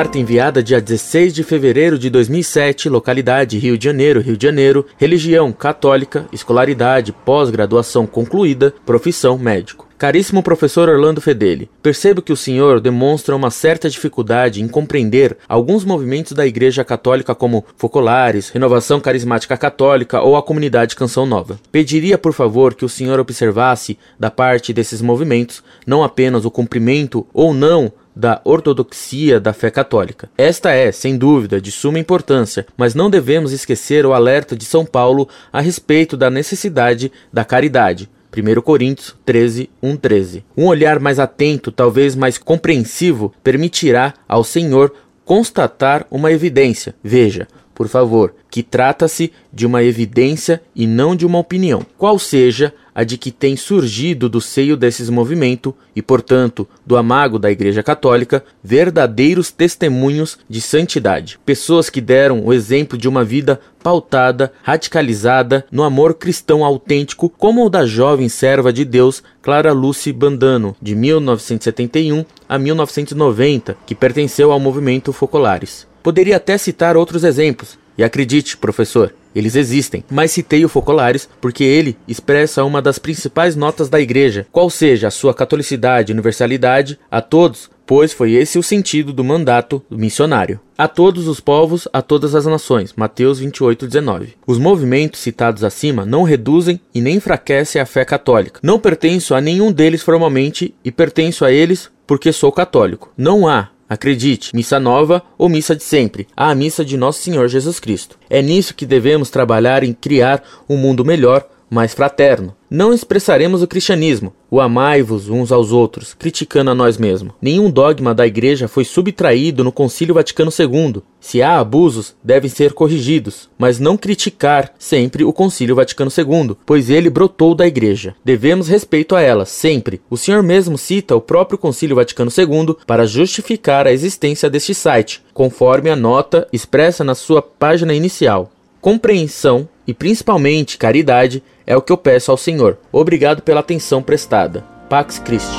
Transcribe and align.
Carta 0.00 0.18
enviada 0.18 0.62
dia 0.62 0.80
16 0.80 1.34
de 1.34 1.44
fevereiro 1.44 1.98
de 1.98 2.08
2007, 2.08 2.88
localidade 2.88 3.58
Rio 3.58 3.76
de 3.76 3.84
Janeiro, 3.84 4.22
Rio 4.22 4.34
de 4.34 4.46
Janeiro, 4.46 4.86
religião 4.96 5.52
católica, 5.52 6.26
escolaridade, 6.32 7.12
pós-graduação 7.12 8.06
concluída, 8.06 8.72
profissão 8.86 9.36
médico. 9.36 9.90
Caríssimo 9.98 10.42
professor 10.42 10.88
Orlando 10.88 11.20
Fedeli, 11.20 11.68
percebo 11.82 12.22
que 12.22 12.32
o 12.32 12.36
senhor 12.36 12.80
demonstra 12.80 13.36
uma 13.36 13.50
certa 13.50 13.90
dificuldade 13.90 14.62
em 14.62 14.66
compreender 14.66 15.36
alguns 15.46 15.84
movimentos 15.84 16.32
da 16.32 16.46
Igreja 16.46 16.82
Católica 16.82 17.34
como 17.34 17.66
Focolares, 17.76 18.48
Renovação 18.48 18.98
Carismática 18.98 19.58
Católica 19.58 20.22
ou 20.22 20.34
a 20.34 20.42
Comunidade 20.42 20.96
Canção 20.96 21.26
Nova. 21.26 21.60
Pediria, 21.70 22.16
por 22.16 22.32
favor, 22.32 22.72
que 22.72 22.86
o 22.86 22.88
senhor 22.88 23.20
observasse, 23.20 23.98
da 24.18 24.30
parte 24.30 24.72
desses 24.72 25.02
movimentos, 25.02 25.62
não 25.86 26.02
apenas 26.02 26.46
o 26.46 26.50
cumprimento 26.50 27.26
ou 27.34 27.52
não 27.52 27.92
da 28.14 28.40
ortodoxia 28.44 29.40
da 29.40 29.52
fé 29.52 29.70
católica. 29.70 30.30
Esta 30.36 30.70
é, 30.70 30.90
sem 30.92 31.16
dúvida, 31.16 31.60
de 31.60 31.70
suma 31.70 31.98
importância, 31.98 32.66
mas 32.76 32.94
não 32.94 33.10
devemos 33.10 33.52
esquecer 33.52 34.04
o 34.04 34.12
alerta 34.12 34.56
de 34.56 34.64
São 34.64 34.84
Paulo 34.84 35.28
a 35.52 35.60
respeito 35.60 36.16
da 36.16 36.30
necessidade 36.30 37.10
da 37.32 37.44
caridade 37.44 38.08
1 38.36 38.60
Coríntios 38.60 39.16
13, 39.24 39.68
1, 39.82 39.96
13. 39.96 40.44
Um 40.56 40.66
olhar 40.66 41.00
mais 41.00 41.18
atento, 41.18 41.72
talvez 41.72 42.14
mais 42.14 42.38
compreensivo, 42.38 43.34
permitirá 43.42 44.14
ao 44.28 44.44
Senhor 44.44 44.92
constatar 45.24 46.06
uma 46.10 46.30
evidência. 46.30 46.94
Veja, 47.02 47.48
por 47.74 47.88
favor, 47.88 48.34
que 48.50 48.62
trata-se 48.62 49.32
de 49.52 49.66
uma 49.66 49.82
evidência 49.82 50.60
e 50.74 50.86
não 50.86 51.14
de 51.14 51.24
uma 51.24 51.38
opinião, 51.38 51.86
qual 51.96 52.18
seja 52.18 52.74
a 52.94 53.04
de 53.04 53.16
que 53.16 53.30
tem 53.30 53.56
surgido 53.56 54.28
do 54.28 54.40
seio 54.40 54.76
desses 54.76 55.08
movimentos 55.08 55.72
e, 55.94 56.02
portanto, 56.02 56.68
do 56.84 56.96
amago 56.96 57.38
da 57.38 57.50
Igreja 57.50 57.82
Católica, 57.82 58.44
verdadeiros 58.62 59.50
testemunhos 59.50 60.38
de 60.48 60.60
santidade, 60.60 61.38
pessoas 61.46 61.88
que 61.88 62.00
deram 62.00 62.44
o 62.44 62.52
exemplo 62.52 62.98
de 62.98 63.08
uma 63.08 63.24
vida 63.24 63.60
pautada, 63.82 64.52
radicalizada 64.62 65.64
no 65.70 65.82
amor 65.82 66.14
cristão 66.14 66.64
autêntico, 66.64 67.30
como 67.30 67.64
o 67.64 67.70
da 67.70 67.86
jovem 67.86 68.28
serva 68.28 68.72
de 68.72 68.84
Deus 68.84 69.22
Clara 69.40 69.72
Lucy 69.72 70.12
Bandano, 70.12 70.76
de 70.82 70.94
1971 70.94 72.24
a 72.48 72.58
1990, 72.58 73.76
que 73.86 73.94
pertenceu 73.94 74.52
ao 74.52 74.60
movimento 74.60 75.12
Focolares. 75.12 75.88
Poderia 76.02 76.36
até 76.36 76.56
citar 76.56 76.96
outros 76.96 77.24
exemplos, 77.24 77.78
e 78.00 78.02
acredite, 78.02 78.56
professor, 78.56 79.12
eles 79.34 79.54
existem, 79.54 80.02
mas 80.10 80.30
citei 80.30 80.64
o 80.64 80.70
Focolares 80.70 81.28
porque 81.38 81.62
ele 81.62 81.98
expressa 82.08 82.64
uma 82.64 82.80
das 82.80 82.98
principais 82.98 83.54
notas 83.54 83.90
da 83.90 84.00
igreja, 84.00 84.46
qual 84.50 84.70
seja 84.70 85.08
a 85.08 85.10
sua 85.10 85.34
catolicidade 85.34 86.10
e 86.10 86.14
universalidade 86.14 86.98
a 87.10 87.20
todos, 87.20 87.70
pois 87.84 88.14
foi 88.14 88.32
esse 88.32 88.58
o 88.58 88.62
sentido 88.62 89.12
do 89.12 89.22
mandato 89.22 89.84
missionário. 89.90 90.58
A 90.78 90.88
todos 90.88 91.28
os 91.28 91.40
povos, 91.40 91.86
a 91.92 92.00
todas 92.00 92.34
as 92.34 92.46
nações. 92.46 92.94
Mateus 92.96 93.38
28, 93.38 93.86
19. 93.86 94.34
Os 94.46 94.56
movimentos 94.56 95.20
citados 95.20 95.62
acima 95.62 96.06
não 96.06 96.22
reduzem 96.22 96.80
e 96.94 97.02
nem 97.02 97.16
enfraquecem 97.16 97.82
a 97.82 97.84
fé 97.84 98.02
católica. 98.02 98.60
Não 98.62 98.78
pertenço 98.78 99.34
a 99.34 99.42
nenhum 99.42 99.70
deles 99.70 100.00
formalmente 100.00 100.74
e 100.82 100.90
pertenço 100.90 101.44
a 101.44 101.52
eles 101.52 101.90
porque 102.06 102.32
sou 102.32 102.50
católico. 102.50 103.12
Não 103.14 103.46
há 103.46 103.68
Acredite, 103.90 104.54
missa 104.54 104.78
nova 104.78 105.20
ou 105.36 105.48
missa 105.48 105.74
de 105.74 105.82
sempre, 105.82 106.28
a 106.36 106.54
missa 106.54 106.84
de 106.84 106.96
Nosso 106.96 107.22
Senhor 107.22 107.48
Jesus 107.48 107.80
Cristo. 107.80 108.16
É 108.30 108.40
nisso 108.40 108.72
que 108.72 108.86
devemos 108.86 109.30
trabalhar 109.30 109.82
em 109.82 109.92
criar 109.92 110.44
um 110.68 110.76
mundo 110.76 111.04
melhor, 111.04 111.44
mais 111.70 111.94
fraterno. 111.94 112.54
Não 112.68 112.92
expressaremos 112.92 113.62
o 113.62 113.66
cristianismo, 113.66 114.32
o 114.50 114.60
amai-vos 114.60 115.28
uns 115.28 115.50
aos 115.50 115.72
outros, 115.72 116.14
criticando 116.14 116.70
a 116.70 116.74
nós 116.74 116.98
mesmos. 116.98 117.32
Nenhum 117.40 117.70
dogma 117.70 118.14
da 118.14 118.26
Igreja 118.26 118.68
foi 118.68 118.84
subtraído 118.84 119.64
no 119.64 119.72
Concílio 119.72 120.14
Vaticano 120.14 120.50
II. 120.56 121.02
Se 121.20 121.42
há 121.42 121.58
abusos, 121.58 122.14
devem 122.22 122.50
ser 122.50 122.72
corrigidos, 122.72 123.48
mas 123.58 123.78
não 123.78 123.96
criticar 123.96 124.72
sempre 124.78 125.24
o 125.24 125.32
Concílio 125.32 125.74
Vaticano 125.74 126.10
II, 126.16 126.56
pois 126.66 126.90
ele 126.90 127.10
brotou 127.10 127.54
da 127.54 127.66
Igreja. 127.66 128.14
Devemos 128.24 128.68
respeito 128.68 129.14
a 129.14 129.20
ela, 129.20 129.44
sempre. 129.44 130.00
O 130.10 130.16
senhor 130.16 130.42
mesmo 130.42 130.78
cita 130.78 131.16
o 131.16 131.20
próprio 131.20 131.58
Concílio 131.58 131.96
Vaticano 131.96 132.30
II 132.36 132.76
para 132.86 133.06
justificar 133.06 133.86
a 133.86 133.92
existência 133.92 134.50
deste 134.50 134.74
site, 134.74 135.22
conforme 135.32 135.90
a 135.90 135.96
nota 135.96 136.46
expressa 136.52 137.04
na 137.04 137.14
sua 137.14 137.42
página 137.42 137.94
inicial. 137.94 138.50
Compreensão 138.80 139.68
e 139.90 139.94
principalmente 139.94 140.78
caridade 140.78 141.42
é 141.66 141.76
o 141.76 141.82
que 141.82 141.90
eu 141.90 141.96
peço 141.96 142.30
ao 142.30 142.36
Senhor. 142.36 142.78
Obrigado 142.92 143.42
pela 143.42 143.58
atenção 143.58 144.00
prestada. 144.00 144.64
Pax 144.88 145.18
Christi. 145.18 145.58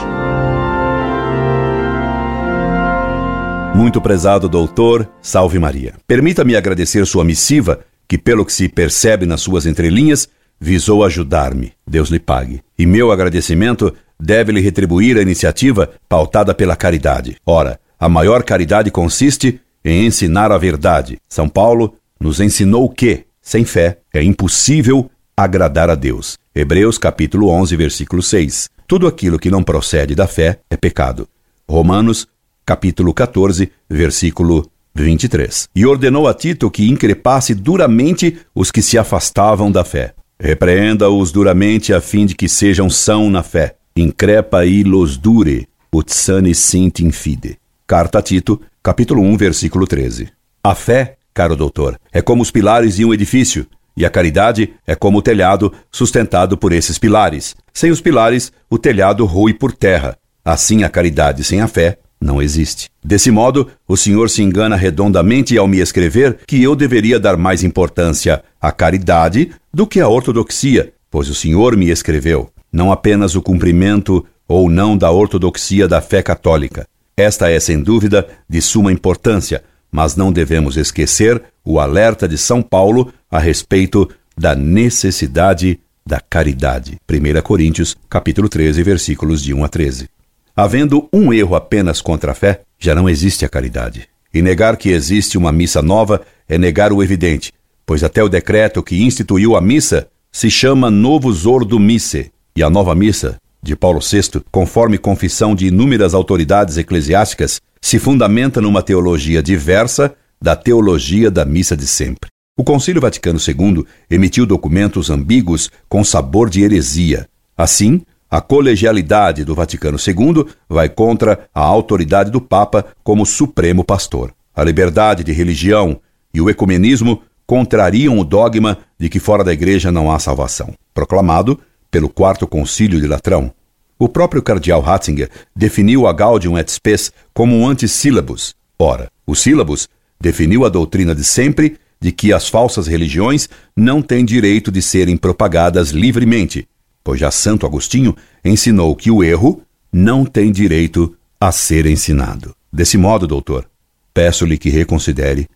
Muito 3.75 3.99
prezado 3.99 4.47
doutor, 4.47 5.05
salve 5.21 5.59
Maria. 5.59 5.95
Permita-me 6.07 6.55
agradecer 6.55 7.05
sua 7.05 7.25
missiva, 7.25 7.81
que, 8.07 8.17
pelo 8.17 8.45
que 8.45 8.53
se 8.53 8.69
percebe 8.69 9.25
nas 9.25 9.41
suas 9.41 9.65
entrelinhas, 9.65 10.29
visou 10.57 11.03
ajudar-me. 11.03 11.73
Deus 11.85 12.07
lhe 12.07 12.19
pague. 12.19 12.61
E 12.79 12.85
meu 12.85 13.11
agradecimento 13.11 13.93
deve 14.17 14.53
lhe 14.53 14.61
retribuir 14.61 15.17
a 15.17 15.21
iniciativa 15.21 15.89
pautada 16.07 16.53
pela 16.53 16.77
caridade. 16.77 17.35
Ora, 17.45 17.77
a 17.99 18.07
maior 18.07 18.43
caridade 18.43 18.89
consiste 18.91 19.59
em 19.83 20.05
ensinar 20.05 20.53
a 20.53 20.57
verdade. 20.57 21.17
São 21.27 21.49
Paulo 21.49 21.95
nos 22.17 22.39
ensinou 22.39 22.87
que, 22.87 23.25
sem 23.41 23.65
fé, 23.65 23.97
é 24.13 24.21
impossível 24.21 25.09
agradar 25.35 25.89
a 25.89 25.95
Deus. 25.95 26.37
Hebreus 26.53 26.97
capítulo 26.97 27.49
11, 27.49 27.75
versículo 27.75 28.21
6. 28.21 28.69
Tudo 28.87 29.07
aquilo 29.07 29.39
que 29.39 29.49
não 29.49 29.63
procede 29.63 30.13
da 30.13 30.27
fé 30.27 30.59
é 30.69 30.77
pecado. 30.77 31.27
Romanos 31.67 32.27
capítulo 32.65 33.13
14, 33.13 33.71
versículo 33.89 34.69
23. 34.93 35.69
E 35.75 35.85
ordenou 35.85 36.27
a 36.27 36.33
Tito 36.33 36.69
que 36.69 36.89
increpasse 36.89 37.55
duramente 37.55 38.37
os 38.53 38.69
que 38.69 38.81
se 38.81 38.97
afastavam 38.97 39.71
da 39.71 39.83
fé. 39.83 40.13
Repreenda-os 40.39 41.31
duramente 41.31 41.93
a 41.93 42.01
fim 42.01 42.25
de 42.25 42.35
que 42.35 42.49
sejam 42.49 42.89
são 42.89 43.29
na 43.29 43.43
fé. 43.43 43.75
Increpa 43.95 44.65
e 44.65 44.83
los 44.83 45.17
dure, 45.17 45.67
ut 45.93 46.13
sane 46.13 46.53
sint 46.55 46.99
infide. 46.99 47.57
Carta 47.85 48.19
a 48.19 48.21
Tito, 48.21 48.61
capítulo 48.81 49.21
1, 49.21 49.37
versículo 49.37 49.85
13. 49.85 50.29
A 50.63 50.75
fé 50.75 51.17
caro 51.33 51.55
doutor, 51.55 51.99
é 52.11 52.21
como 52.21 52.41
os 52.41 52.51
pilares 52.51 52.95
de 52.95 53.05
um 53.05 53.13
edifício, 53.13 53.65
e 53.95 54.05
a 54.05 54.09
caridade 54.09 54.73
é 54.85 54.95
como 54.95 55.17
o 55.17 55.21
telhado 55.21 55.71
sustentado 55.91 56.57
por 56.57 56.71
esses 56.71 56.97
pilares. 56.97 57.55
Sem 57.73 57.91
os 57.91 58.01
pilares, 58.01 58.51
o 58.69 58.77
telhado 58.77 59.25
rui 59.25 59.53
por 59.53 59.73
terra. 59.73 60.17
Assim, 60.43 60.83
a 60.83 60.89
caridade 60.89 61.43
sem 61.43 61.61
a 61.61 61.67
fé 61.67 61.97
não 62.19 62.41
existe. 62.41 62.89
Desse 63.03 63.31
modo, 63.31 63.67
o 63.87 63.97
senhor 63.97 64.29
se 64.29 64.41
engana 64.41 64.75
redondamente 64.75 65.57
ao 65.57 65.67
me 65.67 65.79
escrever 65.79 66.39
que 66.47 66.61
eu 66.61 66.75
deveria 66.75 67.19
dar 67.19 67.35
mais 67.35 67.63
importância 67.63 68.43
à 68.59 68.71
caridade 68.71 69.51
do 69.73 69.85
que 69.85 69.99
à 69.99 70.07
ortodoxia, 70.07 70.93
pois 71.09 71.29
o 71.29 71.35
senhor 71.35 71.75
me 71.75 71.89
escreveu 71.89 72.51
não 72.71 72.91
apenas 72.91 73.35
o 73.35 73.41
cumprimento 73.41 74.25
ou 74.47 74.69
não 74.69 74.97
da 74.97 75.11
ortodoxia 75.11 75.87
da 75.87 76.01
fé 76.01 76.21
católica. 76.21 76.87
Esta 77.17 77.49
é, 77.49 77.59
sem 77.59 77.81
dúvida, 77.81 78.27
de 78.49 78.61
suma 78.61 78.91
importância, 78.91 79.63
mas 79.91 80.15
não 80.15 80.31
devemos 80.31 80.77
esquecer 80.77 81.43
o 81.63 81.79
alerta 81.79 82.27
de 82.27 82.37
São 82.37 82.61
Paulo 82.61 83.13
a 83.29 83.39
respeito 83.39 84.09
da 84.37 84.55
necessidade 84.55 85.79
da 86.05 86.19
caridade. 86.19 86.97
1 87.09 87.41
Coríntios, 87.41 87.95
capítulo 88.09 88.49
13, 88.49 88.81
versículos 88.81 89.43
de 89.43 89.53
1 89.53 89.63
a 89.63 89.67
13. 89.67 90.09
Havendo 90.55 91.07
um 91.13 91.33
erro 91.33 91.55
apenas 91.55 92.01
contra 92.01 92.31
a 92.31 92.35
fé, 92.35 92.61
já 92.79 92.95
não 92.95 93.09
existe 93.09 93.45
a 93.45 93.49
caridade. 93.49 94.07
E 94.33 94.41
negar 94.41 94.77
que 94.77 94.89
existe 94.89 95.37
uma 95.37 95.51
missa 95.51 95.81
nova 95.81 96.21
é 96.47 96.57
negar 96.57 96.93
o 96.93 97.03
evidente, 97.03 97.51
pois 97.85 98.03
até 98.03 98.23
o 98.23 98.29
decreto 98.29 98.81
que 98.81 99.03
instituiu 99.03 99.55
a 99.55 99.61
missa 99.61 100.07
se 100.31 100.49
chama 100.49 100.89
Novo 100.89 101.29
Ordo 101.49 101.79
Misse, 101.79 102.31
e 102.55 102.63
a 102.63 102.69
nova 102.69 102.95
missa 102.95 103.37
de 103.61 103.75
Paulo 103.75 103.99
VI, 103.99 104.41
conforme 104.51 104.97
confissão 104.97 105.53
de 105.53 105.67
inúmeras 105.67 106.13
autoridades 106.13 106.77
eclesiásticas, 106.77 107.61
se 107.81 107.99
fundamenta 107.99 108.61
numa 108.61 108.81
teologia 108.81 109.41
diversa 109.41 110.13
da 110.41 110.55
teologia 110.55 111.29
da 111.29 111.45
missa 111.45 111.77
de 111.77 111.85
sempre. 111.85 112.29
O 112.57 112.63
Concílio 112.63 113.01
Vaticano 113.01 113.39
II 113.39 113.85
emitiu 114.09 114.45
documentos 114.45 115.09
ambíguos 115.09 115.69
com 115.87 116.03
sabor 116.03 116.49
de 116.49 116.61
heresia. 116.63 117.27
Assim, 117.57 118.01
a 118.29 118.41
colegialidade 118.41 119.43
do 119.43 119.53
Vaticano 119.53 119.97
II 119.97 120.45
vai 120.67 120.89
contra 120.89 121.49
a 121.53 121.61
autoridade 121.61 122.31
do 122.31 122.41
Papa 122.41 122.85
como 123.03 123.25
supremo 123.25 123.83
pastor. 123.83 124.33
A 124.55 124.63
liberdade 124.63 125.23
de 125.23 125.31
religião 125.31 125.99
e 126.33 126.41
o 126.41 126.49
ecumenismo 126.49 127.21
contrariam 127.45 128.17
o 128.17 128.23
dogma 128.23 128.77
de 128.97 129.09
que 129.09 129.19
fora 129.19 129.43
da 129.43 129.51
igreja 129.51 129.91
não 129.91 130.11
há 130.11 130.19
salvação, 130.19 130.73
proclamado 130.93 131.59
pelo 131.91 132.09
Quarto 132.09 132.47
Concílio 132.47 132.99
de 132.99 133.05
Latrão. 133.05 133.53
O 133.99 134.09
próprio 134.09 134.41
cardeal 134.41 134.81
Ratzinger 134.81 135.29
definiu 135.55 136.07
a 136.07 136.13
Gaudium 136.13 136.57
et 136.57 136.71
Spes 136.71 137.11
como 137.33 137.55
um 137.55 137.67
antissílabus. 137.67 138.55
Ora, 138.79 139.11
o 139.27 139.35
sílabus 139.35 139.87
definiu 140.19 140.65
a 140.65 140.69
doutrina 140.69 141.13
de 141.13 141.23
sempre 141.23 141.77
de 141.99 142.11
que 142.11 142.33
as 142.33 142.49
falsas 142.49 142.87
religiões 142.87 143.47
não 143.75 144.01
têm 144.01 144.25
direito 144.25 144.71
de 144.71 144.81
serem 144.81 145.15
propagadas 145.15 145.91
livremente, 145.91 146.67
pois 147.03 147.19
já 147.19 147.29
Santo 147.29 147.65
Agostinho 147.65 148.15
ensinou 148.43 148.95
que 148.95 149.11
o 149.11 149.23
erro 149.23 149.61
não 149.93 150.25
tem 150.25 150.51
direito 150.51 151.15
a 151.39 151.51
ser 151.51 151.85
ensinado. 151.85 152.55
Desse 152.73 152.97
modo, 152.97 153.27
doutor, 153.27 153.69
peço-lhe 154.13 154.57
que 154.57 154.69
reconsidere 154.69 155.47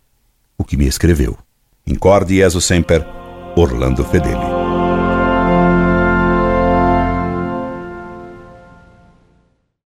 o 0.58 0.64
que 0.64 0.78
me 0.78 0.86
escreveu. 0.86 1.38
Incorde 1.88 2.36
Jesus 2.36 2.66
Semper, 2.66 3.06
Orlando 3.56 4.04
Fedeli. 4.04 4.55